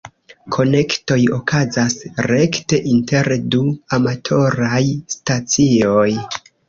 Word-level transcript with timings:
Konektoj 0.53 1.17
okazas 1.35 1.95
rekte 2.31 2.79
inter 2.93 3.29
du 3.57 3.61
amatoraj 3.99 4.83
stacioj. 5.17 6.09